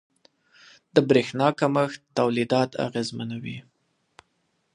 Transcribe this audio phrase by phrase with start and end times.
[0.93, 3.57] •د برېښنا کمښت تولیدات اغېزمنوي.